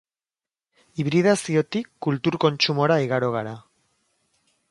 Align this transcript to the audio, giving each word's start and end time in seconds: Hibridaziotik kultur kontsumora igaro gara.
Hibridaziotik 1.01 1.91
kultur 2.07 2.39
kontsumora 2.47 2.99
igaro 3.05 3.29
gara. 3.39 3.55